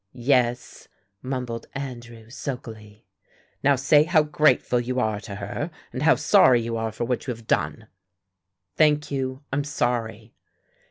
[0.13, 0.87] "Yes,"
[1.21, 3.05] mumbled Andrew sulkily.
[3.61, 7.27] "Now say how grateful you are to her and how sorry you are for what
[7.27, 7.85] you have done."
[8.75, 10.33] "Thank you, I'm sorry."